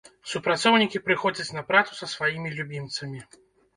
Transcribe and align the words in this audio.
Супрацоўнікі 0.29 1.01
прыходзяць 1.09 1.55
на 1.57 1.63
працу 1.69 1.91
са 2.01 2.11
сваімі 2.15 2.55
любімцамі. 2.59 3.21